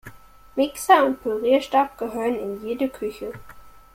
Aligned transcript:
Mixer 0.55 1.05
und 1.05 1.21
Pürierstab 1.21 1.95
gehören 1.99 2.33
in 2.33 2.65
jede 2.65 2.89
Küche. 2.89 3.33